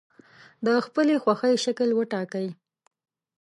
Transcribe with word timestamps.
د 0.65 0.67
خپلې 0.85 1.15
خوښې 1.23 1.53
شکل 1.65 1.89
وټاکئ. 1.93 2.47